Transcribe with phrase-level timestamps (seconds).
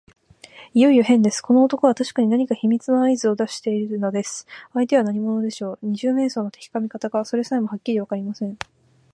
[0.73, 1.41] いよいよへんです。
[1.41, 4.47] この男はたしかに何か秘密のあいずをしているのです。
[4.73, 5.79] 相手は何者でしょう。
[5.83, 8.57] 二十面相の敵か味方か、それさえもはっきりわかりません。